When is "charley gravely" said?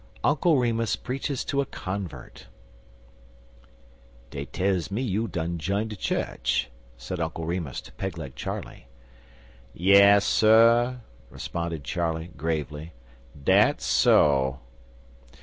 11.83-12.93